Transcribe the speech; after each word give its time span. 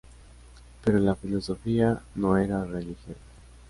Pero 0.83 0.97
la 0.97 1.13
filosofía 1.15 2.01
no 2.15 2.35
era 2.35 2.65
religión. 2.65 3.15